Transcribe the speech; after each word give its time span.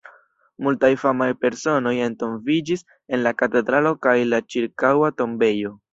Multaj 0.67 0.89
famaj 1.01 1.27
personoj 1.43 1.93
entombiĝis 2.05 2.83
en 3.17 3.23
la 3.27 3.35
katedralo 3.43 3.93
kaj 4.07 4.19
la 4.33 4.41
ĉirkaŭa 4.55 5.17
tombejo. 5.21 5.77